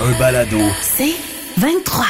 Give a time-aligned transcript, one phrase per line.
[0.00, 0.58] Un balado.
[0.82, 1.14] C'est
[1.58, 2.04] 23.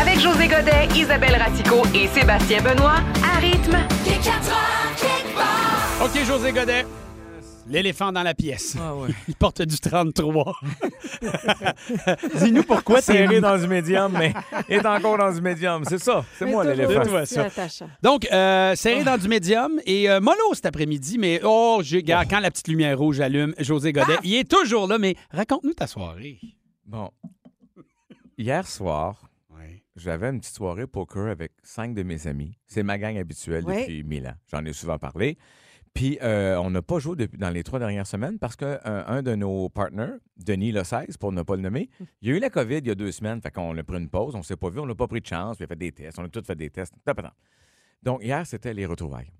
[0.00, 3.76] Avec José Godet, Isabelle Ratico et Sébastien Benoît, à rythme.
[6.02, 6.86] OK, José Godet.
[7.66, 8.76] L'éléphant dans la pièce.
[8.78, 9.08] Ah ouais.
[9.28, 10.54] Il porte du 33.
[12.42, 14.32] Dis-nous pourquoi t'es Serré dans du médium, mais
[14.68, 15.82] est encore dans du médium.
[15.88, 16.24] C'est ça.
[16.38, 17.02] C'est moi l'éléphant.
[18.02, 22.28] Donc, euh, serré dans du médium et euh, mollo cet après-midi, mais oh, j'ai, regarde,
[22.30, 25.86] quand la petite lumière rouge allume, José Godet, il est toujours là, mais raconte-nous ta
[25.86, 26.38] soirée.
[26.86, 27.10] Bon.
[28.36, 29.30] Hier soir,
[29.96, 32.58] j'avais une petite soirée poker avec cinq de mes amis.
[32.66, 34.34] C'est ma gang habituelle depuis mille ans.
[34.50, 35.38] J'en ai souvent parlé.
[35.92, 39.22] Puis, euh, on n'a pas joué depuis, dans les trois dernières semaines parce qu'un un
[39.22, 41.88] de nos partners, Denis Le 16, pour ne pas le nommer,
[42.20, 43.40] il y a eu la COVID il y a deux semaines.
[43.40, 45.26] Fait qu'on a pris une pause, on s'est pas vu, on n'a pas pris de
[45.26, 46.94] chance, puis on a fait des tests, on a tous fait des tests.
[48.02, 49.30] Donc, hier, c'était les retrouvailles.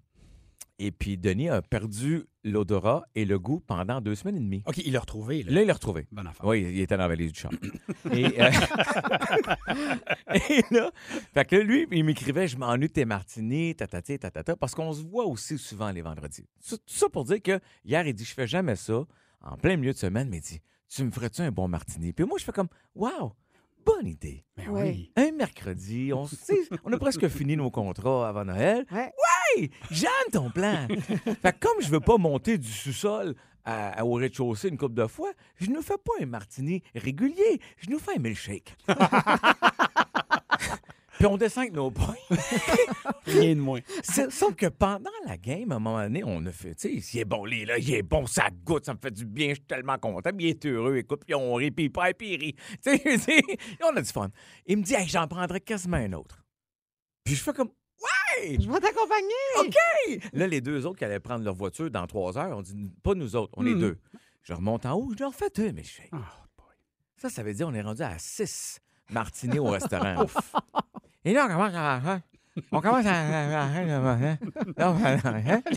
[0.80, 4.62] Et puis, Denis a perdu l'odorat et le goût pendant deux semaines et demie.
[4.66, 5.44] OK, il l'a retrouvé.
[5.44, 5.52] Là.
[5.52, 6.06] Là, il l'a retrouvé.
[6.10, 6.44] Bonne affaire.
[6.44, 7.50] Oui, il était dans la valise du champ.
[8.12, 8.50] et, euh,
[10.50, 10.90] et là,
[11.32, 14.92] fait que là, lui, il m'écrivait Je m'ennuie de tes martinis, tatati, tatata, parce qu'on
[14.92, 16.44] se voit aussi souvent les vendredis.
[16.68, 19.04] Tout ça pour dire que hier, il dit Je fais jamais ça,
[19.40, 22.12] en plein milieu de semaine, mais il dit Tu me ferais-tu un bon martini?
[22.12, 23.32] Puis moi, je fais comme Wow,
[23.86, 24.44] bonne idée.
[24.56, 24.82] Ben Ouais.
[24.82, 25.12] oui.
[25.16, 28.84] Un mercredi, on a presque fini nos contrats avant Noël.
[28.90, 29.12] Ouais.
[29.90, 30.86] J'aime ton plan.
[31.42, 34.94] fait que comme je veux pas monter du sous-sol à- à- au rez-de-chaussée une couple
[34.94, 38.76] de fois, je ne fais pas un martini régulier, je nous fais un milkshake.
[41.16, 42.16] Puis on descend avec nos points.
[43.26, 43.80] Rien de moins.
[44.30, 47.20] Sauf que pendant la game, à un moment donné, on a fait, tu sais, il
[47.20, 49.54] est bon, lui, là, il est bon, ça goûte, ça me fait du bien, je
[49.54, 50.30] suis tellement content.
[50.36, 52.56] Puis il est heureux, écoute, puis on rit, puis il perd, puis il rit.
[52.84, 53.40] Tu sais,
[53.84, 54.28] on a du fun.
[54.66, 56.44] Il me dit, hey, j'en prendrais quasiment un autre.
[57.22, 57.70] Puis je fais comme,
[58.02, 58.56] ouais!
[58.60, 59.28] Je vais t'accompagner.
[59.60, 60.30] OK!
[60.32, 63.14] Là, les deux autres qui allaient prendre leur voiture dans trois heures, on dit pas
[63.14, 63.80] nous autres, on est Mhm.
[63.80, 63.98] deux.
[64.42, 66.10] Je remonte en haut, je leur fais deux, mais je fais.
[66.12, 66.16] Oh,
[67.16, 68.78] Ça, ça veut dire on est rendu à six
[69.10, 70.26] martinets au restaurant.
[71.24, 72.20] Et là, on commence à.
[72.70, 73.68] On commence à.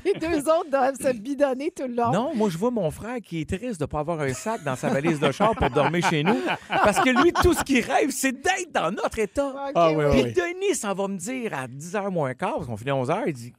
[0.05, 2.11] Les deux autres doivent se bidonner tout le long.
[2.11, 4.63] Non, moi, je vois mon frère qui est triste de ne pas avoir un sac
[4.63, 6.38] dans sa valise de char pour dormir chez nous.
[6.69, 9.53] Parce que lui, tout ce qu'il rêve, c'est d'être dans notre état.
[9.73, 10.33] Ah, oui, Puis oui.
[10.33, 13.33] Denis s'en va me dire à 10h moins quart, parce qu'on finit à 11h, il
[13.33, 13.53] dit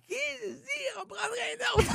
[1.01, 1.93] on prendrait un autre.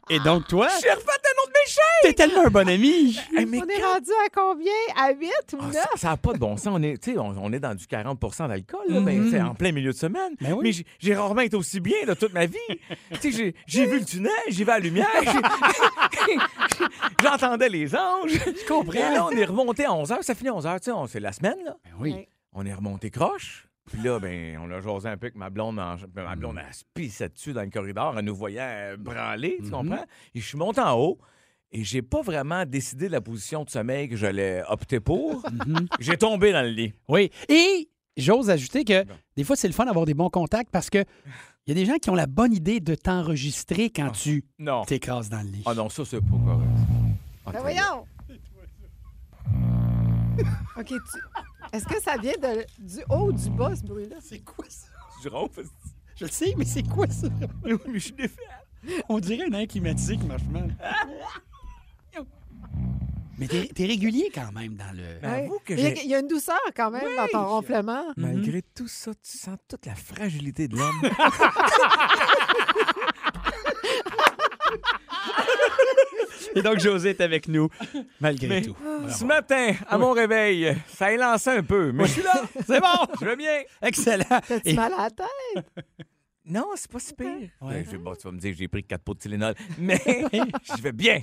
[0.10, 1.80] Et donc, toi, J'ai refait un autre méchant.
[2.02, 3.18] t'es tellement un bon ami.
[3.36, 4.72] Hey, mais On est quand- rendu à combien?
[4.96, 5.86] À 8 ou Ah, 9?
[5.96, 6.68] ça n'a pas de bon sens.
[6.72, 9.30] On est, tu sais, on, on est dans du 40% d'alcool, là, ben, Mhm.
[9.30, 10.34] c'est en plein milieu de semaine.
[10.40, 10.60] Ben oui.
[10.62, 12.56] Mais j'ai- rarement été aussi bien de toute ma vie.
[13.20, 15.06] Tu sais, j'ai- vu le tunnel, j'ai vu la lumière,
[17.22, 18.32] j'entendais les anges.
[18.32, 18.92] Je comprends.
[18.92, 20.22] Et là, on est remonté à 11 h.
[20.22, 20.78] Ça finit à 11 h.
[20.78, 21.76] Tu sais, on- c'est la semaine, là.
[21.84, 22.28] Ben oui.
[22.52, 23.68] On est remonté croche.
[23.86, 25.78] Puis là, ben, on a jasé un peu avec ma blonde.
[25.78, 26.38] en- ma Mm.
[26.38, 29.64] blonde, elle se pissait dessus dans le corridor en nous voyant euh, branler, Mm-hmm.
[29.64, 30.04] tu comprends?
[30.34, 31.18] Et je suis monté en haut.
[31.72, 35.42] Et j'ai pas vraiment décidé de la position de sommeil que j'allais opter pour.
[35.42, 35.86] Mm-hmm.
[36.00, 36.92] J'ai tombé dans le lit.
[37.08, 37.30] Oui.
[37.48, 39.04] Et j'ose ajouter que
[39.36, 41.04] des fois, c'est le fun d'avoir des bons contacts parce que
[41.66, 44.84] il y a des gens qui ont la bonne idée de t'enregistrer quand tu Non.
[44.84, 45.62] t'écrases dans le lit.
[45.66, 46.68] Ah non, ça, c'est pas correct.
[47.44, 48.06] Ah, Ben voyons!
[50.78, 50.94] OK, tu...
[51.72, 52.64] Est-ce que ça vient de...
[52.78, 54.16] du haut ou du bas, ce bruit-là?
[54.20, 54.86] C'est quoi ça?
[55.22, 55.64] Je ronfle.
[56.18, 57.28] Je le sais, mais c'est quoi ça?
[57.64, 58.40] Oui, mais je suis défait.
[59.08, 60.74] On dirait un air climatique qui marche mal.
[63.38, 65.18] Mais t'es régulier quand même dans le.
[65.66, 68.04] Que il, y a, j'ai- il y a une douceur quand même dans ton ronflement.
[68.16, 71.02] Malgré tout ça, tu sens toute la fragilité de l'homme.
[76.56, 77.68] Et donc, José est avec nous,
[78.20, 78.74] malgré Mais- tout.
[79.16, 82.42] Ce matin, à mon réveil, ça a lancé un peu, mais je suis là.
[82.66, 83.14] C'est bon!
[83.20, 83.60] Je vais bien.
[83.82, 84.24] Excellent.
[84.28, 85.86] T'as-tu Et- mal à la tête?
[86.48, 87.26] Non, c'est pas si pire.
[87.60, 87.84] Ouais.
[87.90, 90.00] Ben, bon, tu vas me dire que j'ai pris 4 pots de Tylenol, mais
[90.76, 91.18] je vais bien.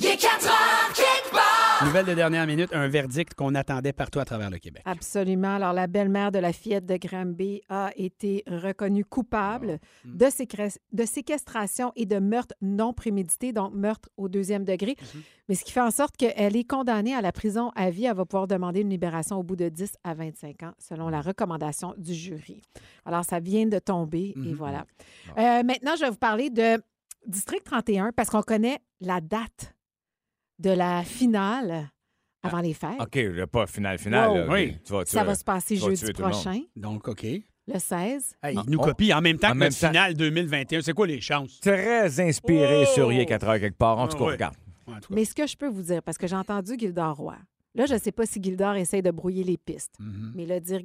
[1.82, 4.84] Nouvelle de dernière minute, un verdict qu'on attendait partout à travers le Québec.
[4.86, 5.56] Absolument.
[5.56, 11.06] Alors, la belle-mère de la fillette de Granby a été reconnue coupable de, sécré- de
[11.06, 14.96] séquestration et de meurtre non prémédité, donc meurtre au deuxième degré.
[15.50, 18.06] Mais ce qui fait en sorte qu'elle est condamnée à la prison à vie.
[18.06, 21.22] Elle va pouvoir demander une libération au bout de 10 à 25 ans, selon la
[21.22, 22.62] recommandation du jury.
[23.06, 24.86] Alors, ça vient de tomber et voilà.
[25.38, 26.82] Euh, maintenant, je vais vous parler de
[27.28, 29.74] District 31 parce qu'on connaît la date
[30.60, 31.90] de la finale
[32.42, 33.00] avant les fêtes.
[33.00, 34.30] OK, pas final, final.
[34.30, 34.36] Wow.
[34.38, 34.48] là.
[34.54, 34.78] Oui.
[34.86, 36.34] Tu vas- tu Ça vas- va se passer tu vas jeudi tuer tout le monde.
[36.44, 37.24] prochain, Donc, OK.
[37.24, 38.36] le 16.
[38.44, 39.88] Hey, Non, il nous on- copie en même temps en que même notre temps.
[39.88, 40.82] finale 2021.
[40.82, 41.60] C'est quoi les chances?
[41.62, 42.94] Très inspiré Oh!
[42.94, 43.98] sur Rien 4 heures quelque part.
[43.98, 44.32] En tout Ah, cas, ouais.
[44.34, 44.56] regarde.
[44.88, 45.16] Ouais, en tout cas.
[45.16, 47.38] Mais ce que je peux vous dire, parce que j'ai entendu Gildor Roy,
[47.76, 50.34] là, je ne sais pas si Gildor essaye de brouiller les pistes, Mhm.
[50.36, 50.82] mais là, dire,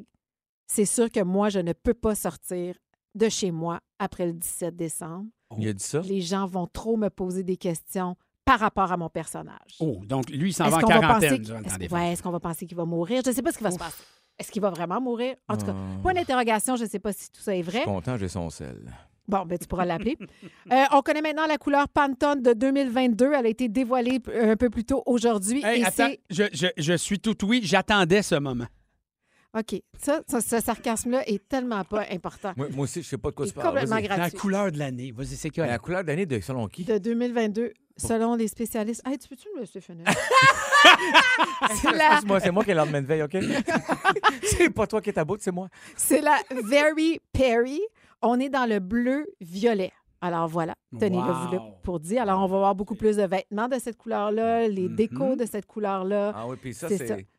[0.68, 2.76] c'est sûr que moi, je ne peux pas sortir
[3.16, 5.26] de chez moi après le 17 décembre.
[5.58, 6.00] Il a dit ça?
[6.02, 8.14] Les gens vont trop me poser des questions
[8.48, 9.76] par rapport à mon personnage.
[9.80, 12.12] Oh, donc lui, il s'en va en va quarantaine penser, durant le temps est-ce- ouais,
[12.12, 13.20] est-ce qu'on va penser qu'il va mourir?
[13.24, 14.02] Je ne sais pas ce qui va se passer.
[14.38, 15.34] Est-ce qu'il va vraiment mourir?
[15.48, 15.98] En tout cas, Ah.
[16.02, 17.78] point d'interrogation, je ne sais pas si tout ça est Je vrai.
[17.80, 18.76] suis content, j'ai son sel.
[19.26, 20.16] Bon, ben, tu pourras l'appeler.
[20.72, 23.32] Euh, on connaît maintenant la couleur Pantone de 2022.
[23.34, 25.62] Elle a été dévoilée p- un peu plus tôt aujourd'hui.
[25.64, 26.20] Hey, et attends, c'est.
[26.30, 27.60] je, je, je suis tout oui.
[27.64, 28.66] J'attendais ce moment.
[29.58, 29.80] OK.
[29.98, 32.52] Ça, ça, ce sarcasme-là est tellement pas important.
[32.56, 33.68] Moi, moi aussi, je sais pas de quoi Il tu parles.
[33.68, 34.08] complètement Vas-y.
[34.08, 35.10] La couleur de l'année.
[35.10, 35.66] Vas-y, c'est quoi?
[35.66, 36.84] La couleur d'année de selon qui?
[36.84, 39.02] De 2022, selon les spécialistes.
[39.06, 40.06] Hey, tu peux-tu me laisser finir?
[41.82, 43.36] c'est la, Excuse-moi, c'est moi qui ai l'ordre de veille, OK?
[44.44, 45.68] c'est pas toi qui es à bout, c'est moi.
[45.96, 47.80] c'est la Very Perry.
[48.22, 49.92] On est dans le bleu-violet.
[50.20, 51.74] Alors voilà, tenez-le Wow.
[51.82, 52.22] pour dire.
[52.22, 54.96] Alors, on va voir beaucoup plus de vêtements de cette couleur-là, les Mhm.
[54.96, 56.32] décos de cette couleur-là.
[56.34, 56.88] Ah oui, puis ça,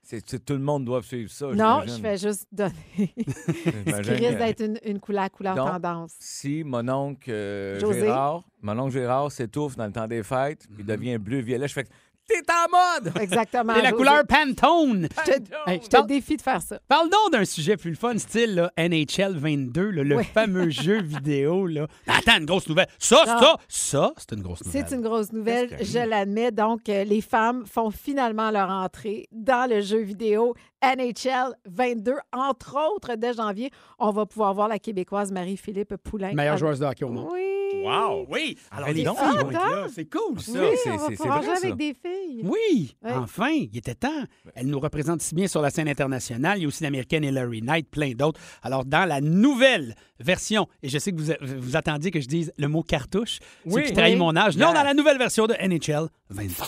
[0.01, 1.47] C'est Tout le monde doit suivre ça.
[1.53, 2.71] non, je fais juste donner
[3.27, 6.15] ce qui risque que d'être une, une couleur, couleur Donc, tendance.
[6.19, 7.99] Si mon oncle euh, José?
[8.01, 10.75] Gérard, mon oncle Gérard s'étouffe dans le temps des fêtes, Mhm.
[10.79, 11.85] il devient bleu-violet, je fais
[12.29, 12.69] T'es en
[13.03, 13.13] mode!
[13.21, 13.73] Exactement.
[13.75, 13.97] C'est la José.
[13.97, 15.07] couleur Pantone.
[15.25, 16.79] Je te, Hey, je te parle- défie de faire ça.
[16.87, 21.65] Parle donc d'un sujet plus fun, style là, NHL 22, là, le fameux jeu vidéo.
[21.67, 21.87] Là.
[22.07, 22.87] Attends, une grosse nouvelle.
[22.99, 23.39] Ça, Non.
[23.39, 24.85] ça, ça, c'est une grosse nouvelle.
[24.87, 26.51] C'est une grosse nouvelle, je l'admets.
[26.51, 30.53] Donc, euh, les femmes font finalement leur entrée dans le jeu vidéo
[30.83, 32.13] NHL 22.
[32.31, 36.33] Entre autres, dès janvier, on va pouvoir voir la Québécoise Marie-Philippe Poulain.
[36.33, 37.27] Meilleure joueuse de hockey au monde.
[37.31, 37.39] Oui.
[37.83, 38.25] Wow!
[38.29, 38.57] Oui!
[38.71, 39.87] Alors, les filles Ah, vont être là.
[39.93, 40.51] C'est cool, Oui, ça.
[40.51, 41.67] c'est- on va c'est- c'est pouvoir vrai, jouer ça.
[41.67, 42.41] avec des filles.
[42.43, 43.11] Oui, Ouais.
[43.13, 44.23] enfin, il était temps.
[44.55, 46.57] Elle nous représente si bien sur la scène internationale.
[46.57, 48.39] Il y a aussi l'américaine Hillary Knight, plein d'autres.
[48.63, 52.51] Alors, dans la nouvelle version, et je sais que vous, vous attendiez que je dise
[52.57, 53.37] le mot cartouche,
[53.67, 53.83] ce Oui.
[53.83, 54.19] qui trahit Oui.
[54.19, 54.57] mon âge.
[54.57, 54.73] Non, Yeah.
[54.79, 56.67] dans la nouvelle version de NHL 23.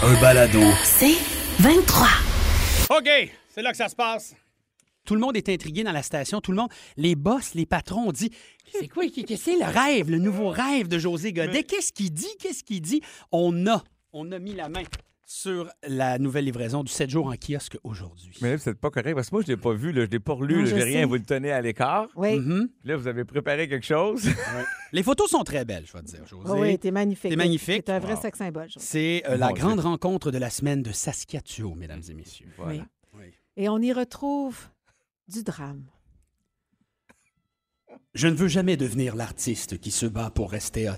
[0.00, 0.60] Un balado.
[0.84, 1.16] C'est
[1.58, 2.06] 23.
[2.90, 3.08] OK,
[3.48, 4.36] c'est là que ça se passe.
[5.04, 6.40] Tout le monde est intrigué dans la station.
[6.40, 8.30] Tout le monde, les boss, les patrons ont dit
[8.72, 11.64] C'est quoi, qu'est-ce que c'est le rêve, le nouveau rêve de José Godet?
[11.64, 12.28] Qu'est-ce qu'il dit?
[12.38, 13.00] Qu'est-ce qu'il dit?
[13.32, 14.84] On a, on a mis la main
[15.30, 18.34] sur la nouvelle livraison du 7 jours en kiosque aujourd'hui.
[18.40, 20.20] Mais là, c'est pas correct parce que moi, je l'ai pas vu, là, je l'ai
[20.20, 22.08] pas relu, Non, là, je j'ai rien, vous le tenez à l'écart.
[22.16, 22.40] Oui.
[22.40, 24.26] Puis Là, vous avez préparé quelque chose.
[24.92, 26.44] Les photos sont très belles, je vais te dire, José.
[26.48, 27.28] Oh oui, t'es magnifique.
[27.30, 27.82] T'es magnifique.
[27.86, 28.22] C'est un vrai Wow.
[28.22, 28.68] sex symbole.
[28.78, 29.82] C'est euh, la grande Dieu.
[29.88, 32.48] rencontre de la semaine de Saskatchewan, mesdames et messieurs.
[32.56, 32.86] Voilà.
[33.12, 33.26] Oui.
[33.58, 34.58] Et on y retrouve
[35.28, 35.84] du drame.
[38.14, 40.94] Je ne veux jamais devenir l'artiste qui se bat pour rester hot.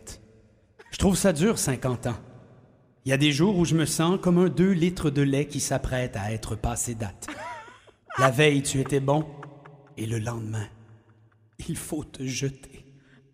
[0.92, 2.16] Je trouve ça dur, 50 ans.
[3.04, 5.46] Il y a des jours où je me sens comme un 2 litres de lait
[5.46, 7.28] qui s'apprête à être passé date.
[8.18, 9.26] La veille, tu étais bon,
[9.96, 10.66] et le lendemain,
[11.66, 12.84] il faut te jeter.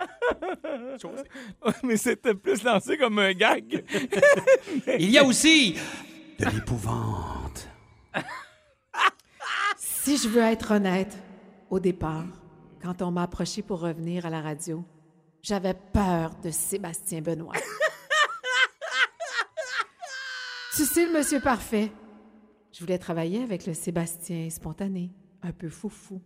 [1.82, 3.84] Mais c'était plus lancé comme un gag.
[4.98, 5.76] Il y a aussi
[6.38, 7.68] de l'épouvante.
[9.76, 11.16] Si je veux être honnête,
[11.70, 12.26] au départ,
[12.82, 14.84] quand on m'a approché pour revenir à la radio,
[15.42, 17.54] j'avais peur de Sébastien Benoît.
[20.76, 21.90] Tu sais, le monsieur parfait.
[22.70, 25.10] Je voulais travailler avec le Sébastien spontané,
[25.42, 26.20] un peu foufou.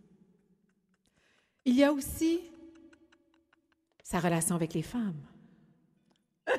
[1.63, 2.41] Il y a aussi
[4.03, 5.21] sa relation avec les femmes.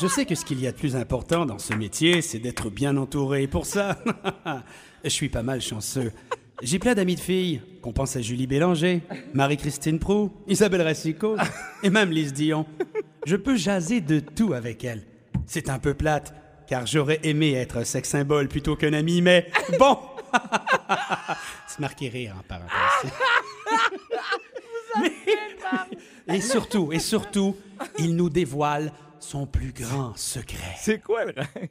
[0.00, 2.70] Je sais que ce qu'il y a de plus important dans ce métier, c'est d'être
[2.70, 3.46] bien entouré.
[3.46, 4.02] Pour ça,
[5.04, 6.10] je suis pas mal chanceux.
[6.62, 9.02] J'ai plein d'amis de filles, qu'on pense à Julie Bélanger,
[9.34, 11.36] Marie-Christine Prou, Isabelle Racicot
[11.84, 12.66] et même Lise Dion.
[13.24, 15.06] Je peux jaser de tout avec elles.
[15.46, 16.34] C'est un peu plate,
[16.66, 19.98] car j'aurais aimé être un sex symbole plutôt qu'un ami, mais bon!
[21.68, 23.12] C'est marqué rire en parenthèse.
[26.26, 27.56] Mais- Et surtout, et surtout,
[27.98, 30.74] il nous dévoile son plus grand secret.
[30.78, 31.68] C'est quoi le rêve?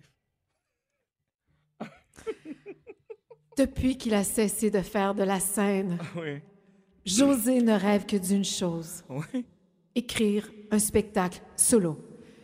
[3.58, 6.40] Depuis qu'il a cessé de faire de la scène, Oui.
[7.06, 9.04] José ne rêve que d'une chose.
[9.96, 12.00] Écrire un spectacle solo.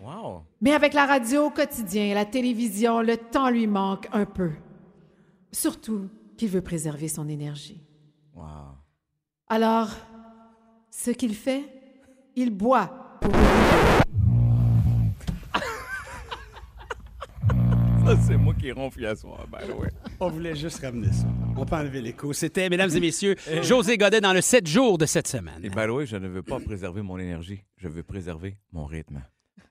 [0.10, 0.44] Wow.
[0.62, 4.52] Mais avec la radio au quotidien et la télévision, le temps lui manque un peu.
[5.52, 7.80] Surtout qu'il veut préserver son énergie.
[8.34, 8.44] Wow.
[9.48, 9.90] Alors,
[10.90, 11.64] ce qu'il fait,
[12.36, 13.32] il boit pour
[18.06, 19.92] Ça, c'est moi qui ronfle à soir, ben ouais.
[20.20, 21.28] On voulait juste ramener ça.
[21.56, 22.34] On peut enlever l'écho.
[22.34, 25.60] C'était, mesdames et messieurs, José Godet dans le 7 jours de cette semaine.
[25.64, 27.64] Et the way, je ne veux pas préserver mon énergie.
[27.78, 29.22] Je veux préserver mon rythme.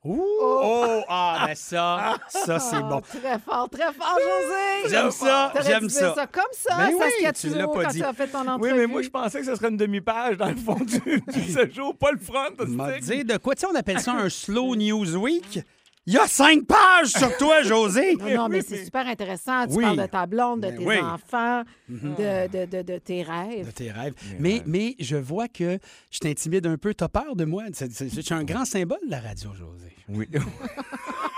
[0.04, 0.22] Ouh!
[0.40, 1.02] Oh!
[1.08, 3.00] Ah, ben ça, ça, c'est bon.
[3.00, 4.88] Très fort, très fort, José!
[4.90, 6.26] J'aime ça, j'aime dire ça.
[6.28, 7.98] comme ça, Ben oui, Saskia tu l'as pas quand dit.
[7.98, 10.48] tu as fait ton Oui, mais moi, je pensais que ce serait une demi-page dans
[10.50, 12.50] le fond du, du séjour, pas le front.
[12.68, 15.60] M'a dit de quoi, tu sais, on appelle ça un slow news week.
[16.06, 18.16] Il y a cinq pages sur toi, José.
[18.16, 19.66] Non, non, mais c'est super intéressant.
[19.66, 19.84] Tu Oui.
[19.84, 20.98] parles de ta blonde, de Ben tes oui.
[20.98, 22.14] enfants, Mhm.
[22.14, 23.72] de, de, de, de tes De rêves.
[23.74, 24.14] tes rêves.
[24.38, 25.78] Mais, mais je vois que
[26.10, 26.94] je t'intimide un peu.
[26.94, 27.64] T'as peur de moi.
[27.72, 29.92] C'est- un grand symbole de la radio, José.
[30.08, 30.26] Oui.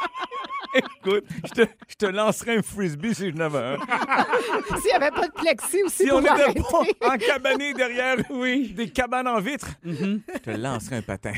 [0.74, 3.76] Écoute, je te, je te lancerais un frisbee si je n'avais un.
[4.76, 8.72] S'il n'y avait pas de plexi aussi Si pour on était pas encabané derrière oui,
[8.72, 11.32] des cabanes en vitre, je te lancerais un patin.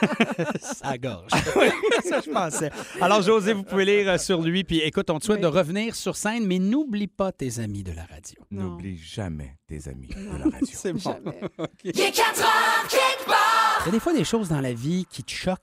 [0.60, 1.30] Ça gorge.
[2.04, 2.70] ça, je pensais.
[3.00, 4.64] Alors, José, vous pouvez lire euh, sur lui.
[4.64, 7.92] Puis écoute, on te souhaite de revenir sur scène, mais n'oublie pas tes amis de
[7.92, 8.40] la radio.
[8.50, 10.68] N'oublie jamais tes amis de la radio.
[10.72, 11.16] C'est bon.
[11.58, 11.68] OK.
[11.84, 13.82] Il est 4 heures, quelque part.
[13.82, 15.60] Il y a des fois des choses dans la vie qui te choquent,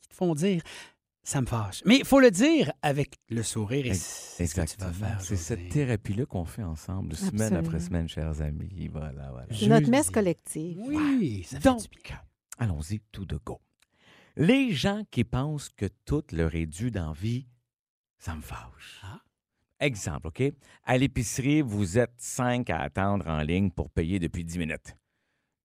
[0.00, 0.62] qui te font dire
[1.26, 1.82] ça me fâche.
[1.84, 5.20] Mais il faut le dire avec le sourire et c'est ce que tu vas faire.
[5.20, 8.88] C'est cette thérapie-là qu'on fait ensemble, semaine après semaine, chers amis.
[8.92, 9.46] Voilà, voilà.
[9.50, 10.78] C'est notre messe collective.
[10.78, 12.20] Oui, ça fait Donc, du bien.
[12.58, 13.60] allons-y tout de go.
[14.36, 17.46] Les gens qui pensent que tout leur est dû dans vie,
[18.18, 19.00] ça me fâche.
[19.02, 19.20] Ah.
[19.80, 20.42] Exemple, OK?
[20.84, 24.96] À l'épicerie, vous êtes cinq à attendre en ligne pour payer depuis 10 minutes.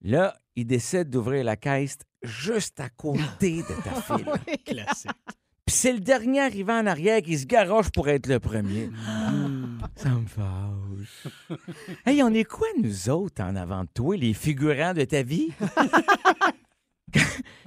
[0.02, 4.64] Là, ils décident d'ouvrir la caisse juste à côté de ta file.
[4.66, 5.12] Classique.
[5.72, 8.90] Puis c'est le dernier arrivant en arrière qui se garoche pour être le premier.
[9.96, 11.28] Ça me fâche.
[12.06, 15.54] hey, on est quoi, nous autres, en avant de toi, les figurants de ta vie?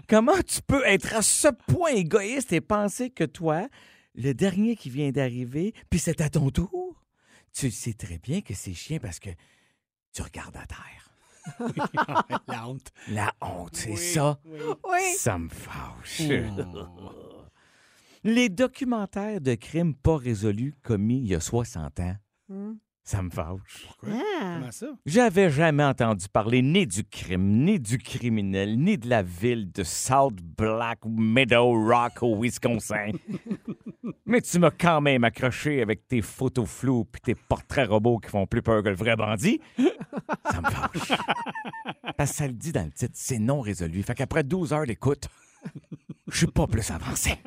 [0.06, 3.68] Comment tu peux être à ce point égoïste et penser que toi,
[4.14, 7.02] le dernier qui vient d'arriver, puis c'est à ton tour?
[7.54, 9.30] Tu sais très bien que c'est chiant parce que
[10.12, 11.04] tu regardes à terre.
[12.48, 12.92] La honte.
[13.08, 14.38] La honte, c'est Oui, ça?
[14.44, 15.14] Oui.
[15.16, 16.20] Ça me fâche.
[16.58, 17.23] Oh.
[18.24, 22.16] Les documentaires de crimes pas résolus commis il y a 60 ans,
[22.50, 22.74] Hmm.
[23.02, 23.88] ça me fâche.
[24.06, 24.58] Ah.
[24.58, 24.86] Comment ça?
[25.06, 29.82] J'avais jamais entendu parler ni du crime, ni du criminel, ni de la ville de
[29.82, 33.12] South Black Meadow Rock au Wisconsin.
[34.26, 38.28] Mais tu m'as quand même accroché avec tes photos floues puis tes portraits robots qui
[38.30, 39.60] font plus peur que le vrai bandit.
[39.78, 41.18] Ça me fâche.
[42.18, 44.02] Parce que ça le dit dans le titre, c'est non résolu.
[44.02, 45.28] Fait qu'après 12 heures d'écoute,
[46.28, 47.38] je suis pas plus avancé.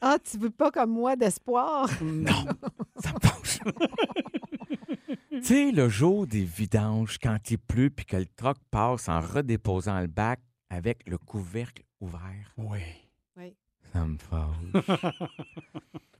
[0.00, 1.88] Ah, tu veux pas comme moi d'espoir?
[2.02, 2.44] Non,
[3.02, 3.58] ça me fâche.
[5.30, 9.20] tu sais, le jour des vidanges, quand il pleut puis que le troc passe en
[9.20, 10.40] redéposant le bac
[10.70, 12.78] avec le couvercle ouvert, Oui.
[13.36, 13.54] Oui.
[13.92, 15.10] ça me fâche.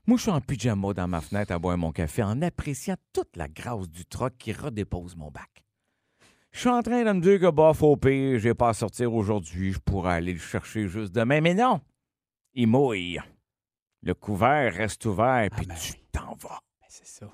[0.07, 3.35] Moi, je suis en pyjama dans ma fenêtre à boire mon café en appréciant toute
[3.37, 5.63] la grâce du troc qui redépose mon bac.
[6.51, 9.13] Je suis en train de me dire que, bah, faut pire, j'ai pas à sortir
[9.13, 11.41] aujourd'hui, je pourrais aller le chercher juste demain.
[11.41, 11.79] Mais non!
[12.55, 13.19] Il mouille.
[14.01, 15.99] Le couvert reste ouvert, puis ben tu oui.
[16.11, 16.59] t'en vas.
[16.79, 17.27] Ben, c'est ça.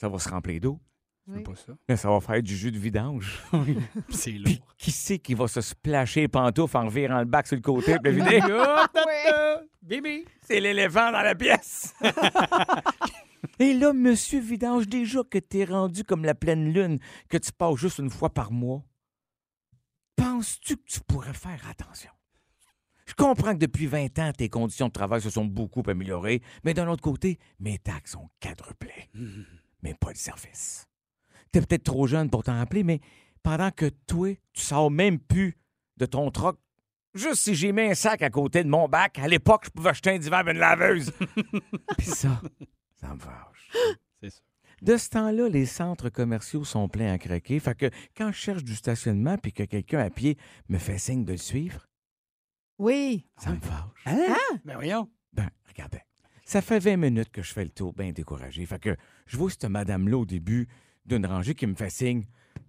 [0.00, 0.80] Ça va se remplir d'eau.
[1.26, 1.38] Oui.
[1.38, 1.72] C'est pas ça.
[1.88, 3.42] Là, ça va faire du jus de vidange.
[4.10, 4.74] C'est Puis lourd.
[4.78, 7.94] qui c'est qui va se splasher les pantoufles en revirant le bac sur le côté
[7.96, 8.40] pour le vider?
[9.82, 10.24] Bébé.
[10.42, 11.94] C'est l'éléphant dans la pièce.
[13.58, 17.76] Et là, monsieur Vidange, déjà que t'es rendu comme la pleine lune, que tu passes
[17.76, 18.84] juste une fois par mois,
[20.16, 22.10] penses-tu que tu pourrais faire attention?
[23.06, 26.74] Je comprends que depuis 20 ans, tes conditions de travail se sont beaucoup améliorées, mais
[26.74, 29.10] d'un autre côté, mes taxes ont quadruplé.
[29.82, 30.88] Mais pas le service.
[31.52, 33.00] T'es peut-être trop jeune pour t'en rappeler, mais
[33.42, 35.56] pendant que toi, tu sors même plus
[35.96, 36.58] de ton troc,
[37.14, 39.90] juste si j'ai mis un sac à côté de mon bac, à l'époque, je pouvais
[39.90, 41.12] acheter un divan avec une laveuse.
[41.98, 42.40] Puis ça,
[43.00, 43.70] ça me fâche.
[44.20, 44.40] C'est ça.
[44.82, 47.60] De ce temps-là, les centres commerciaux sont pleins à craquer.
[47.60, 50.36] Fait que quand je cherche du stationnement puis que quelqu'un à pied
[50.68, 51.86] me fait signe de le suivre,
[52.78, 53.26] Oui.
[53.38, 54.02] ça me fâche.
[54.06, 54.36] Hein?
[54.64, 55.08] Ben voyons.
[55.32, 56.00] Ben, regardez.
[56.44, 58.64] Ça fait 20 minutes que je fais le tour bien découragé.
[58.66, 60.68] Fait que je vois cette madame-là au début
[61.04, 62.26] d'une rangée qui me fait signe.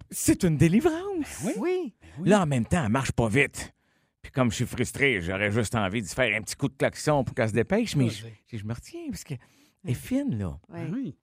[0.10, 1.44] C'est une délivrance.
[1.46, 1.54] Oui.
[1.58, 1.94] Oui.
[2.26, 3.74] Là, en même temps, elle marche pas vite.
[4.22, 7.24] Puis comme je suis frustré, j'aurais juste envie de faire un petit coup de klaxon
[7.24, 9.38] pour qu'elle se dépêche, mais je, je me retiens parce qu'elle
[9.86, 10.58] est fine, là.
[10.70, 10.80] Oui.
[10.80, 11.18] Ben oui.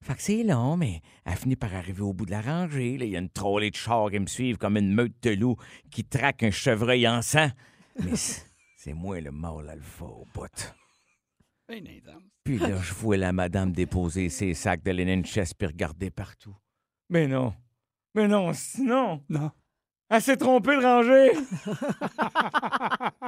[0.00, 2.96] Fait que c'est long, mais elle finit par arriver au bout de la rangée.
[2.96, 3.04] là.
[3.04, 5.56] Il y a une trollée de chars qui me suivent comme une meute de loups
[5.90, 7.48] qui traque un chevreuil en sang.
[8.04, 8.16] Mais
[8.76, 10.74] c'est moi le mâle alpha au bout.
[12.44, 16.56] Puis là, je vois la madame déposer ses sacs de linen chest puis regarder partout.
[17.10, 17.54] Mais non.
[18.14, 19.22] Mais non, non.
[19.28, 19.50] Non.
[20.10, 21.32] Elle s'est trompée de rangée.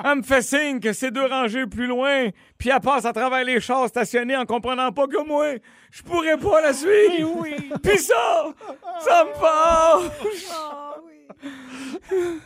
[0.02, 3.44] elle me fait signe que c'est deux rangées plus loin, puis elle passe à travers
[3.44, 5.56] les chars stationnés en comprenant pas que moi,
[5.90, 7.44] je pourrais pas la suivre.
[7.82, 8.54] Puis ça,
[9.00, 10.48] ça me fâche.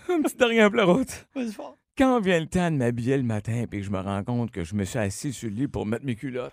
[0.09, 1.29] Un petit dernier pleurote.
[1.97, 4.65] Quand vient le temps de m'habiller le matin puis que je me rends compte que
[4.65, 6.53] je me suis assis sur le lit pour mettre mes culottes,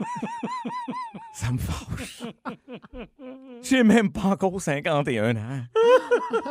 [1.32, 2.24] ça me fâche.
[3.62, 5.62] J'ai même pas encore 51 ans.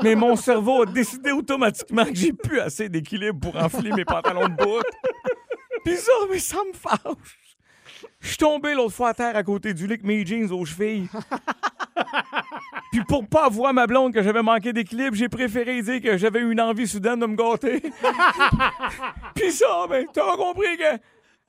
[0.02, 4.48] Mais mon cerveau a décidé automatiquement que j'ai plus assez d'équilibre pour enfiler mes pantalons
[4.48, 4.82] de bout.
[5.86, 7.58] Puis ça, mais ça me fâche.
[8.20, 11.08] Je suis tombé l'autre fois à terre à côté du lit mes jeans aux chevilles.
[12.92, 16.42] Puis pour pas voir ma blonde que j'avais manqué d'équilibre, j'ai préféré dire que j'avais
[16.42, 17.82] une envie soudaine de me gâter.
[19.36, 21.00] Puis ça, ben, t'as compris que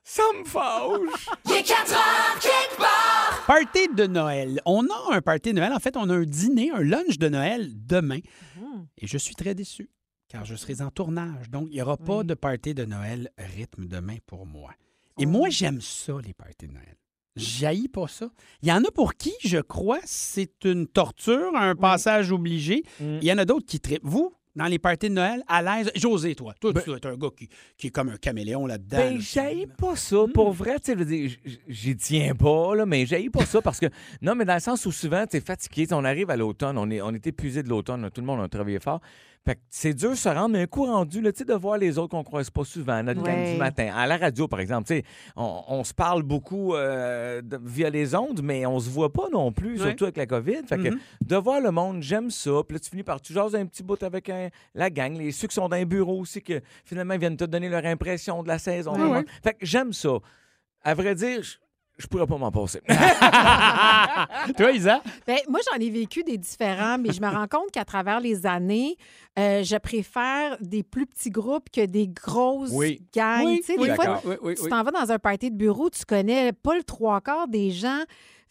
[0.03, 1.29] ça me fâche.
[1.45, 3.43] Il est 4 heures quelque part.
[3.45, 4.61] Party de Noël.
[4.65, 5.73] On a un party de Noël.
[5.73, 8.19] En fait, on a un dîner, un lunch de Noël demain.
[8.97, 9.89] Et je suis très déçu,
[10.27, 11.49] car je serai en tournage.
[11.49, 14.71] Donc, il n'y aura pas de party de Noël rythme demain pour moi.
[15.17, 16.98] Et moi, j'aime ça, les parties de Noël.
[17.39, 18.29] J'haïs pas ça.
[18.61, 22.83] Il y en a pour qui, je crois, c'est une torture, un passage obligé.
[22.99, 24.01] Il y en a d'autres qui trippent.
[24.03, 25.91] Vous, dans les parties de Noël, à l'aise.
[25.95, 26.53] José, toi.
[26.59, 28.97] Toi, tu dois être un gars qui, qui est comme un caméléon là-dedans.
[28.97, 29.19] Ben, là.
[29.19, 30.25] j'haïs pas ça.
[30.33, 33.85] Pour vrai, tu sais, j'y tiens pas, là, mais j'haïs pas ça parce que,
[34.21, 36.77] non, mais dans le sens où souvent, tu es fatigué, tu on arrive à l'automne,
[36.77, 39.01] on est, on est épuisé de l'automne, tout le monde a travaillé fort.
[39.45, 41.97] Fait que c'est dur de se rendre, mais un coup rendu, là, de voir les
[41.97, 43.53] autres qu'on croise pas souvent, notre gang Ouais.
[43.53, 43.89] du matin.
[43.95, 44.93] À la radio, par exemple,
[45.35, 49.27] on, on se parle beaucoup euh, de- via les ondes, mais on se voit pas
[49.31, 49.87] non plus, Ouais.
[49.87, 50.63] surtout avec la COVID.
[50.67, 50.99] Fait que Mhm.
[51.25, 52.51] de voir le monde, j'aime ça.
[52.67, 55.31] Puis là, tu finis par, tu jases un petit bout avec un- la gang, les
[55.31, 58.43] ceux qui sont dans un bureau aussi, que finalement, ils viennent te donner leur impression
[58.43, 58.93] de la saison.
[59.13, 59.25] Ouais.
[59.41, 60.17] Fait que j'aime ça.
[60.83, 61.41] À vrai dire,
[61.99, 62.81] je- pourrais pas m'en passer.
[64.57, 65.01] Toi, Isa?
[65.27, 68.45] Ben, moi, j'en ai vécu des différents, mais je me rends compte qu'à travers les
[68.45, 68.95] années,
[69.37, 73.01] euh, je préfère des plus petits groupes que des grosses Oui.
[73.13, 73.45] gangs.
[73.45, 74.21] Oui, tu sais, oui, des fois, d'accord.
[74.25, 74.69] Oui, oui, tu oui.
[74.69, 78.01] t'en vas dans un party de bureau, tu connais pas le trois quarts des gens.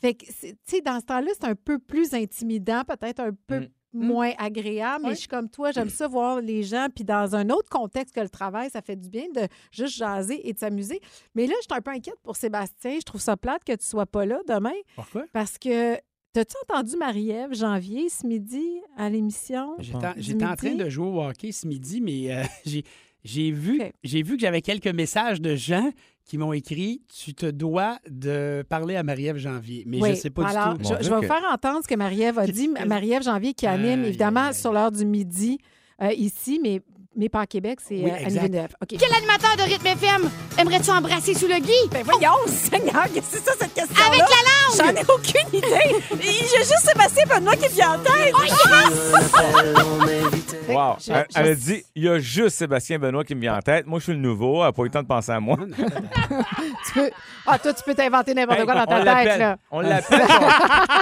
[0.00, 3.30] Fait que, c'est- tu sais, dans ce temps-là, c'est un peu plus intimidant, peut-être un
[3.48, 3.68] peu Mm.
[3.98, 5.14] Moins agréable, mais Oui.
[5.14, 8.20] je suis comme toi, j'aime ça voir les gens, puis dans un autre contexte que
[8.20, 11.00] le travail, ça fait du bien de juste jaser et de s'amuser.
[11.34, 12.96] Mais là, je suis un peu inquiète pour Sébastien.
[12.98, 15.24] Je trouve ça plate que tu sois pas là demain, Pourquoi?
[15.32, 15.96] parce que
[16.34, 18.62] T'as-tu entendu Marie-Ève Janvier ce midi
[18.98, 19.74] à l'émission?
[19.80, 22.42] J'étais en- train de jouer au hockey ce midi, mais euh,
[23.24, 25.90] j'ai vu, j'ai vu que j'avais quelques messages de gens
[26.28, 29.82] qui m'ont écrit Tu te dois de parler à Marie-Ève Janvier.
[29.86, 30.94] Mais je ne sais pas Alors, du je, tout.
[30.96, 32.68] Je Dieu, vais vous que- faire entendre ce que Marie-Ève a dit.
[32.86, 34.54] Marie-Ève Janvier qui anime, Aïe, évidemment, aïe, aïe.
[34.54, 35.58] sur l'heure du midi
[36.02, 36.82] euh, ici, mais,
[37.18, 38.38] mais pas à Québec, c'est Oui, euh, Annie.
[38.38, 38.68] Villeneuve.
[38.88, 41.72] Quel animateur de rythme FM aimerais-tu embrasser sous le gui?
[41.90, 44.76] Ben voyons, Seigneur, qu'est-ce que c'est ça, cette question Avec la langue!
[44.76, 45.96] J'en ai aucune idée.
[46.22, 48.34] J'ai juste Sébastien Benoît qui me vient en tête.
[50.68, 50.96] Wow.
[51.00, 53.56] Je- elle, je- elle a dit il y a juste Sébastien Benoît qui me vient
[53.56, 53.86] en tête.
[53.86, 54.56] Moi, je suis le nouveau.
[54.60, 55.56] Elle n'a pas eu le temps de penser à moi.
[56.86, 57.10] Tu peux...
[57.46, 59.56] Ah, toi, tu peux t'inventer n'importe Hey, quoi dans on ta tête, là.
[59.70, 60.20] On l'appelle.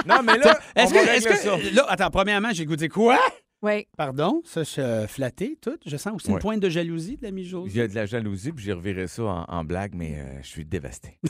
[0.05, 1.57] non, mais là, Est-ce on que, ça.
[1.69, 3.17] que- là, attends, premièrement, j'ai goûté quoi?
[3.63, 3.87] Oui.
[3.97, 5.77] Pardon, ça, je suis euh, flatté, tout.
[5.85, 7.71] Je sens aussi une pointe de jalousie de l'ami José.
[7.73, 10.39] Il y a de la jalousie, puis j'ai reviré ça en, en blague, mais euh,
[10.43, 11.17] je suis dévasté.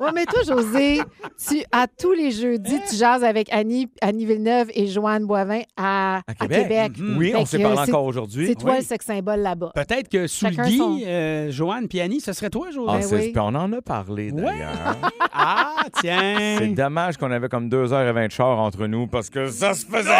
[0.00, 1.00] Ouais, mais toi, José,
[1.48, 6.22] tu, à tous les jeudis, tu jases avec Annie, Annie Villeneuve et Joanne Boivin à,
[6.26, 6.92] À Québec.
[6.98, 7.16] Mhm.
[7.18, 8.46] Oui, Fait on s'est parlé encore aujourd'hui.
[8.48, 8.76] C'est toi Oui.
[8.78, 9.72] le sex symbole là-bas.
[9.74, 10.98] Peut-être que sous Chacun le gui, son.
[11.06, 12.90] euh, Joanne Piani, ce serait toi, José?
[12.92, 13.30] Ah, Ben oui.
[13.32, 14.96] puis on en a parlé d'ailleurs.
[15.32, 16.56] Ah, tiens!
[16.58, 20.10] C'est dommage qu'on avait comme 2h20 de char entre nous parce que ça se faisait.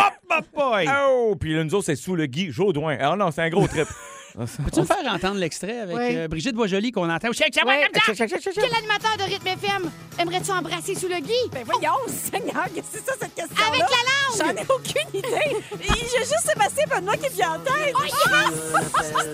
[0.55, 0.89] boy!
[1.09, 1.37] Oh!
[1.39, 2.97] Puis là, nous autres, c'est sous le Guy Jodoin.
[3.01, 3.89] Ah non, c'est un gros trip.
[4.35, 6.17] Peux-tu me faire entendre l'extrait avec Oui.
[6.17, 7.31] euh, Brigitte Boisjoli qu'on entend?
[7.33, 7.53] Shake.
[7.55, 11.33] Quel animateur de rythme FM aimerais-tu embrasser sous le gui?
[11.53, 14.37] Ben voyons, Seigneur, qu'est-ce que c'est ça, cette question Avec la langue!
[14.37, 15.57] J'en ai aucune idée.
[15.81, 17.95] J'ai juste Sébastien Benoît qui vient en tête.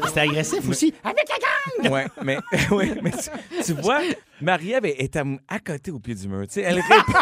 [0.06, 0.92] C'était agressif aussi.
[1.02, 1.92] Avec la gang!
[1.92, 2.36] Ouais, mais,
[2.70, 4.00] ouais, mais tu, tu vois,
[4.42, 6.46] Marie-Ève est est à, à côté au pied du mur.
[6.46, 6.94] Tu sais, elle répond.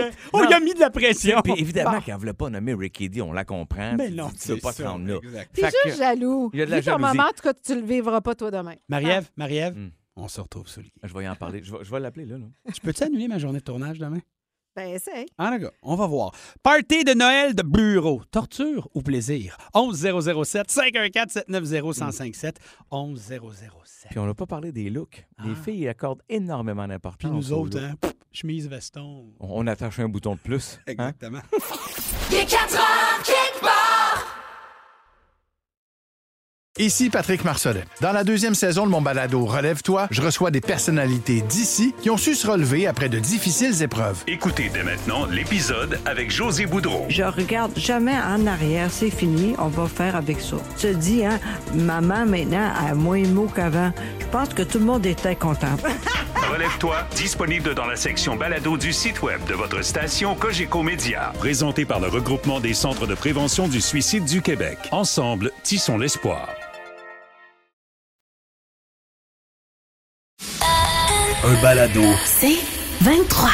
[0.00, 0.14] Arrête!
[0.32, 1.40] On lui a mis de la pression.
[1.42, 3.94] Puis évidemment qu'elle ne voulait pas nommer Ricky D, on la comprend.
[3.96, 5.18] Mais non, tu ne veux c'est pas te rendre là.
[5.52, 6.50] T'es juste que- jaloux.
[6.52, 7.06] il y a de la jalousie.
[7.16, 8.74] moment, en tout cas, tu le vivras pas toi demain.
[8.88, 9.90] Marie-Ève, Marie-Ève, Hmm.
[10.16, 10.86] on se retrouve sous le.
[11.02, 11.60] Je vais y en parler.
[11.62, 12.38] Je vais, je vais l'appeler là.
[12.38, 12.46] là.
[12.72, 14.20] Tu peux-tu annuler ma journée de tournage demain?
[14.74, 15.26] Ben, essaye.
[15.36, 15.72] Ah, d'accord.
[15.82, 16.32] On va voir.
[16.62, 18.22] Party de Noël de bureau.
[18.30, 19.58] Torture ou plaisir?
[19.74, 22.58] 11007 514 790 1057
[22.90, 24.08] 11007.
[24.10, 25.26] Puis on n'a pas parlé des looks.
[25.44, 27.30] Les filles y accordent énormément Puis d'importance.
[27.30, 27.90] nous aux autres, looks.
[27.90, 29.26] hein, pff, chemise, veston.
[29.40, 30.78] On attache un bouton de plus.
[30.86, 30.92] hein?
[30.92, 31.40] Exactement.
[32.30, 32.46] Il
[36.78, 37.84] Ici Patrick Marcelet.
[38.00, 42.16] Dans la deuxième saison de mon balado Relève-toi, je reçois des personnalités d'ici qui ont
[42.16, 44.24] su se relever après de difficiles épreuves.
[44.26, 47.04] Écoutez dès maintenant l'épisode avec José Boudreau.
[47.10, 50.56] Je regarde jamais en arrière, c'est fini, on va faire avec ça.
[50.78, 51.38] Tu te dis, hein,
[51.74, 53.92] maman maintenant a moins de mots qu'avant.
[54.20, 55.76] Je pense que tout le monde était content.
[56.50, 61.34] Relève-toi, disponible dans la section balado du site web de votre station Cogeco Média.
[61.38, 64.78] Présenté par le regroupement des centres de prévention du suicide du Québec.
[64.90, 66.48] Ensemble, tissons l'espoir.
[71.44, 72.00] Un balado.
[72.24, 72.56] C'est
[73.04, 73.48] 23.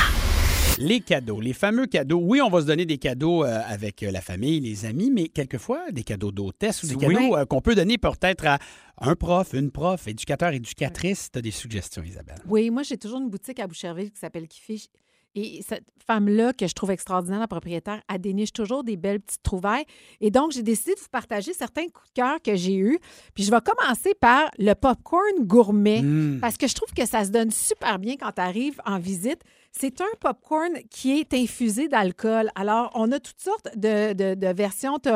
[0.78, 2.20] Les cadeaux, les fameux cadeaux.
[2.22, 5.28] Oui, on va se donner des cadeaux euh, avec euh, la famille, les amis, mais
[5.28, 7.14] quelquefois des cadeaux d'hôtesse ou des Oui.
[7.14, 8.58] cadeaux euh, qu'on peut donner peut-être à
[9.00, 11.30] un prof, une prof, éducateur, éducatrice.
[11.32, 12.38] Tu as des suggestions, Isabelle?
[12.46, 14.88] Oui, moi, j'ai toujours une boutique à Boucherville qui s'appelle Kiffy.
[15.34, 19.42] Et cette femme-là, que je trouve extraordinaire, la propriétaire, elle déniche toujours des belles petites
[19.42, 19.84] trouvailles.
[20.20, 22.98] Et donc, j'ai décidé de vous partager certains coups de cœur que j'ai eus.
[23.34, 26.38] Puis, je vais commencer par le popcorn gourmet, Mm.
[26.40, 29.40] parce que je trouve que ça se donne super bien quand tu arrives en visite.
[29.70, 32.50] C'est un popcorn qui est infusé d'alcool.
[32.54, 34.98] Alors, on a toutes sortes de, de- de versions.
[34.98, 35.10] Tu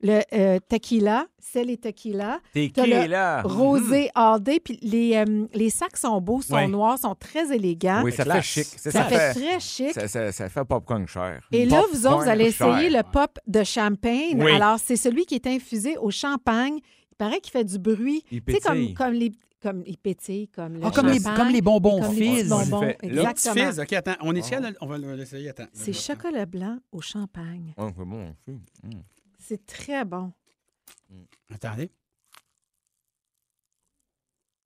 [0.00, 2.40] le euh, tequila, c'est et tequila.
[2.54, 3.42] Le Tequila.
[3.42, 4.60] Rosé all day.
[4.60, 8.02] Puis les, euh, les sacs sont beaux, sont noirs, sont très élégants.
[8.04, 8.64] Oui, ça fait chic.
[8.64, 9.92] Ça, fait, très chic.
[9.92, 11.40] Ça, ça- ça fait popcorn cher.
[11.50, 12.68] Et là, vous autres, vous allez cher.
[12.76, 14.40] essayer le pop de champagne.
[14.42, 14.52] Oui.
[14.52, 16.78] Alors, c'est celui qui est infusé au champagne.
[17.12, 18.22] Il paraît qu'il fait du bruit.
[18.30, 18.94] Il Tu sais, comme, pétille.
[18.94, 19.32] comme les.
[19.60, 22.48] Comme il pétille, comme le Ah, comme, les, comme les bonbons comme les petits fizz.
[22.48, 23.66] bonbons, Le petit exactement.
[23.72, 23.80] fizz.
[23.80, 24.14] OK, attends.
[24.20, 25.48] On est fiers, on va l'essayer.
[25.48, 25.66] Attends.
[25.72, 27.74] C'est chocolat blanc au champagne.
[27.76, 28.34] Oh, c'est bon.
[28.46, 28.58] aussi.
[29.48, 29.54] Mm.
[29.56, 30.32] C'est très bon.
[31.52, 31.90] Attendez.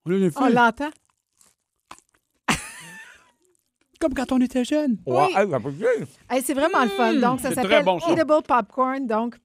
[0.07, 0.90] On l'entend?
[4.01, 4.99] Comme quand on était jeune.
[5.07, 5.33] Oui.
[6.29, 7.14] Hey, c'est vraiment le fun.
[7.14, 7.99] Donc, ça s'appelle bon.
[8.09, 9.07] Eatable Popcorn.
[9.07, 9.37] Donc,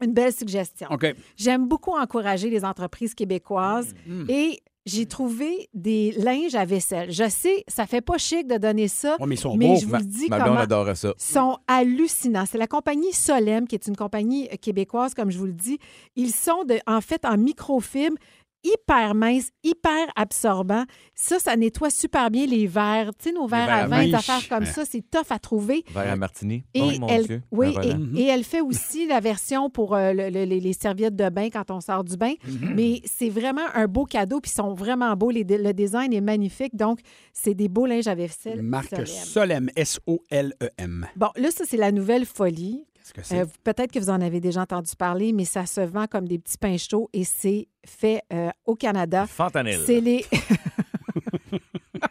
[0.00, 0.88] une belle suggestion.
[0.90, 1.14] OK.
[1.36, 4.24] J'aime beaucoup encourager les entreprises québécoises Mm.
[4.30, 7.10] et j'ai trouvé des linges à vaisselle.
[7.12, 9.76] Je sais, ça fait pas chic de donner ça, Ouais, mais ils sont mais beaux.
[9.76, 11.12] je vous Ma, le dis ma comment adorait ça.
[11.18, 12.44] sont hallucinants.
[12.50, 15.78] C'est la compagnie Solem, qui est une compagnie euh, québécoise, comme je vous le dis.
[16.16, 18.16] Ils sont de, en fait en microfibre,
[18.64, 20.84] hyper minces, hyper absorbants.
[21.14, 23.10] Ça, ça nettoie super bien les verres.
[23.18, 24.70] Tu sais, nos verres, verres à vin, des affaires comme Ouais.
[24.70, 25.84] ça, c'est tough à trouver.
[25.92, 26.64] Vers à Martini.
[26.74, 27.42] Et, oh, mon elle, Dieu.
[27.50, 27.96] oui, voilà.
[28.14, 31.48] et, et elle fait aussi la version pour euh, le- le- les, serviettes de bain
[31.50, 32.32] quand on sort du bain.
[32.46, 32.74] Mm-hmm.
[32.74, 35.30] Mais c'est vraiment un beau cadeau, puis ils sont vraiment beaux.
[35.30, 36.76] Les- le design est magnifique.
[36.76, 37.00] Donc,
[37.32, 38.62] c'est des beaux linges à vaisselle.
[38.62, 39.06] Marque Solem.
[39.06, 39.70] Solem.
[39.76, 41.06] S-O-L-E-M.
[41.16, 42.84] Bon, là, ça, c'est la nouvelle folie.
[43.32, 46.38] Euh, Peut-être que vous en avez déjà entendu parler, mais ça se vend comme des
[46.38, 49.26] petits pains chauds et c'est fait euh, au Canada.
[49.26, 49.80] Fentanyl.
[49.86, 50.24] C'est les,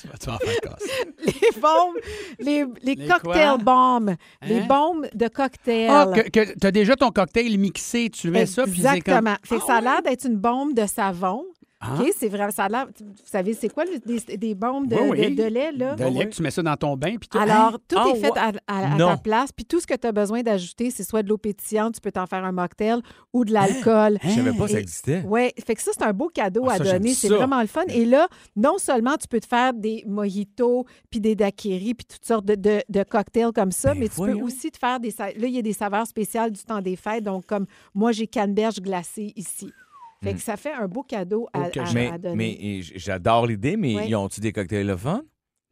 [0.00, 0.84] tu, vas, tu vas en faire casse.
[1.24, 1.96] les bombes,
[2.38, 4.66] les, les, Les cocktail bombes, les Hein?
[4.66, 5.90] bombes de cocktail.
[5.90, 8.10] Ah, que, tu as déjà ton cocktail mixé.
[8.10, 8.94] Tu mets ça, puis c'est comme...
[8.96, 9.36] Exactement.
[9.44, 11.44] Fait que ça a l'air d'être une bombe de savon.
[11.82, 11.94] Ah.
[11.98, 12.50] OK, c'est vrai.
[12.50, 12.86] Ça a l'air.
[13.00, 15.34] Vous savez, c'est quoi le- des, des bombes de, Oui, oui.
[15.34, 15.94] de- de lait, là?
[15.94, 17.38] De lait, que tu mets ça dans ton bain, puis tout.
[17.38, 17.78] Alors, Hein?
[17.88, 19.08] tout Ah, est fait à, à- à Non.
[19.08, 19.50] ta place.
[19.50, 22.12] Puis tout ce que tu as besoin d'ajouter, c'est soit de l'eau pétillante, tu peux
[22.12, 23.00] t'en faire un mocktail
[23.32, 24.18] ou de l'alcool.
[24.22, 25.22] Je savais pas que ça Et- existait.
[25.26, 27.14] Oui, fait que ça, c'est un beau cadeau Ah, à ça, j'aime donner.
[27.14, 27.36] C'est ça.
[27.36, 27.84] vraiment le fun.
[27.88, 32.26] Et là, non seulement tu peux te faire des mojitos, puis des daiquiris, puis toutes
[32.26, 35.10] sortes de, de- de cocktails comme ça, Ben, mais tu peux aussi te faire des...
[35.10, 37.24] sa- Là, il y a des saveurs spéciales du temps des fêtes.
[37.24, 37.64] Donc, comme
[37.94, 39.72] moi, j'ai canneberge glacée ici.
[40.22, 41.84] Fait que ça fait un beau cadeau à, Ok, à-.
[41.94, 42.58] Mais, à donner.
[42.60, 44.08] mais j'adore l'idée, mais Ouais.
[44.08, 45.22] ils ont-tu des cocktails le fun?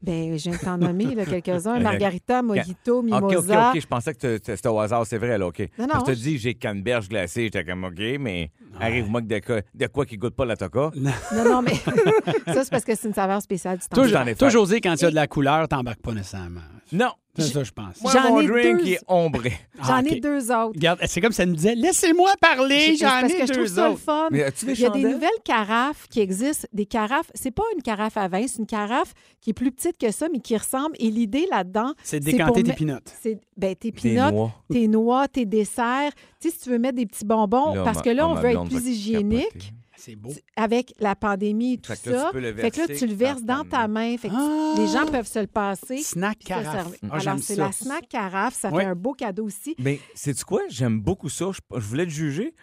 [0.00, 1.80] Ben, de t'en nommer quelques-uns.
[1.80, 3.70] Margarita, mojito, OK, mimosa.
[3.70, 3.80] OK, OK.
[3.82, 5.58] Je pensais que c'était au hasard, c'est vrai, là, OK.
[5.76, 7.44] Non, non, Parce que je te dis, j'ai canneberge glacée.
[7.44, 10.92] J'étais comme, OK, mais arrive-moi que de, quoi- de quoi qui goûte pas la toca.
[11.34, 11.74] Non, non, mais
[12.54, 14.02] ça, c'est parce que c'est une saveur spéciale du temps.
[14.38, 16.60] Toi, José, quand il y a de la couleur, t'embarques pas nécessairement.
[16.92, 17.10] Non.
[17.38, 18.00] C'est ça, je pense.
[18.02, 18.86] Moi, J'en mon ai drink deux.
[18.88, 19.52] est ombré.
[19.82, 20.20] J'en Ah, ai OK.
[20.20, 20.72] deux autres.
[20.74, 23.64] Regarde, c'est comme ça nous disait, laissez-moi parler, C'est j'en parce ai que je trouve
[23.64, 24.00] deux ça le autres.
[24.02, 24.28] fun.
[24.30, 25.12] Mais as-tu des Il y a des chandelles?
[25.14, 27.30] nouvelles carafes qui existent, des carafes.
[27.34, 30.28] C'est pas une carafe à vin, c'est une carafe qui est plus petite que ça,
[30.32, 30.94] mais qui ressemble.
[30.98, 33.14] Et l'idée là-dedans, C'est de c'est décanter pour tes me- pinottes.
[33.22, 34.52] c'est ben, tes Des pinottes, noix.
[34.70, 36.12] tes noix, tes desserts.
[36.40, 38.28] Tu sais, si tu veux mettre des petits bonbons, Là, parce ma- que là, ah,
[38.28, 39.42] on ma veut être blonde va plus hygiénique.
[39.48, 39.72] capoter.
[39.98, 40.32] C'est beau.
[40.56, 42.26] Avec la pandémie et tout Fait que là, ça.
[42.28, 44.16] tu peux le fait que là, verser tu le verses dans ta main.
[44.16, 44.74] Fait que tu- Ah!
[44.78, 45.98] les gens peuvent se le passer.
[45.98, 46.94] Snack carafe.
[47.10, 48.54] Ah, Alors, c'est la snack carafe.
[48.54, 49.74] Ça fait un beau cadeau aussi.
[49.78, 50.62] Mais sais-tu quoi?
[50.68, 51.46] J'aime beaucoup ça.
[51.52, 52.54] Je, je voulais te juger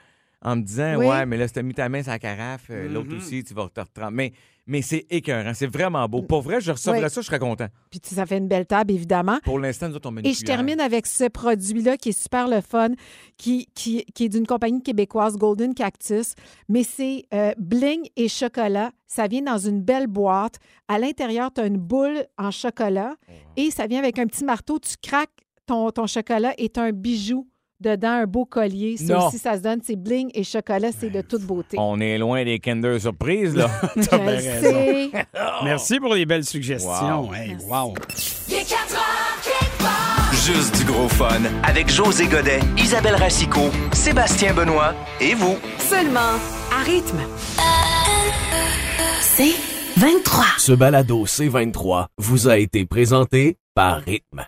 [0.41, 1.07] en me disant, Oui.
[1.07, 3.17] ouais, mais là, si t'as mis ta main sur la carafe, euh, l'autre Mhm.
[3.17, 4.13] aussi, tu vas te retremper.
[4.13, 4.33] Mais,
[4.67, 5.53] Mais c'est écœurant.
[5.53, 6.23] C'est vraiment beau.
[6.23, 7.09] Pour vrai, je recevrais Oui.
[7.09, 7.67] ça, je serais content.
[7.91, 9.37] Puis ça fait une belle table, évidemment.
[9.43, 12.19] Pour l'instant, nous autres, on met une Et je termine avec ce produit-là qui est
[12.19, 12.89] super le fun,
[13.37, 16.33] qui, qui, qui est d'une compagnie québécoise, Golden Cactus.
[16.67, 18.91] Mais c'est euh, bling et chocolat.
[19.07, 20.55] Ça vient dans une belle boîte.
[20.87, 23.15] À l'intérieur, tu as une boule en chocolat
[23.57, 24.79] et ça vient avec un petit marteau.
[24.79, 25.29] Tu craques
[25.67, 27.47] ton, ton chocolat et tu as un bijou
[27.85, 28.97] dedans, un beau collier.
[28.97, 29.27] Ça Non.
[29.27, 29.79] aussi, ça se donne.
[29.83, 31.77] C'est bling et chocolat, c'est de toute beauté.
[31.79, 33.69] On est loin des Kinder Surprise, là.
[34.09, 34.69] T'as bien Je raison.
[34.71, 35.11] sais.
[35.63, 37.21] Merci pour les belles suggestions.
[37.21, 37.33] Wow.
[37.33, 37.93] Hey, wow.
[38.47, 40.33] Il est 4 heures quelque part.
[40.33, 45.57] Juste du gros fun avec José Godet, Isabelle Racicot, Sébastien Benoît et vous.
[45.79, 46.19] Seulement
[46.71, 47.19] à rythme.
[49.21, 49.53] C'est
[49.97, 50.43] 23.
[50.57, 54.45] Ce balado C23 vous a été présenté par Rythme.